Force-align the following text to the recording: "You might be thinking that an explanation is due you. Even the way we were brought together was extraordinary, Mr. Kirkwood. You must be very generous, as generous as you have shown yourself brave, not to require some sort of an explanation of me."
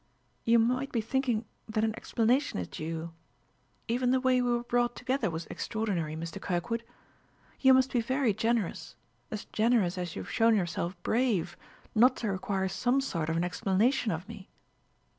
"You 0.45 0.57
might 0.57 0.91
be 0.91 0.99
thinking 0.99 1.45
that 1.69 1.83
an 1.83 1.93
explanation 1.95 2.57
is 2.57 2.67
due 2.67 2.83
you. 2.83 3.13
Even 3.87 4.09
the 4.09 4.19
way 4.19 4.41
we 4.41 4.49
were 4.51 4.63
brought 4.63 4.95
together 4.95 5.29
was 5.29 5.45
extraordinary, 5.51 6.15
Mr. 6.15 6.41
Kirkwood. 6.41 6.83
You 7.59 7.75
must 7.75 7.91
be 7.93 8.01
very 8.01 8.33
generous, 8.33 8.95
as 9.29 9.45
generous 9.45 9.99
as 9.99 10.15
you 10.15 10.23
have 10.23 10.31
shown 10.31 10.55
yourself 10.55 10.99
brave, 11.03 11.55
not 11.93 12.15
to 12.15 12.31
require 12.31 12.67
some 12.67 12.99
sort 12.99 13.29
of 13.29 13.37
an 13.37 13.43
explanation 13.43 14.11
of 14.11 14.27
me." 14.27 14.49